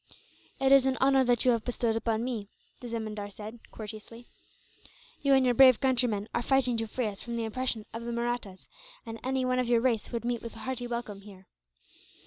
[0.59, 4.25] "It is an honour that you have bestowed upon me," the zemindar said, courteously.
[5.21, 8.11] "You and your brave countrymen are fighting to free us from the oppression of the
[8.11, 8.67] Mahrattas,
[9.05, 11.45] and any one of your race would meet with a hearty welcome here."